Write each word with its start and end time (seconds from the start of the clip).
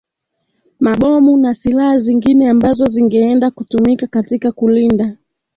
mabomu 0.79 1.37
na 1.37 1.53
silaha 1.53 1.97
zingine 1.97 2.49
ambazo 2.49 2.85
zingeenda 2.85 3.51
kutumika 3.51 4.07
katika 4.07 4.51
kulinda 4.51 5.17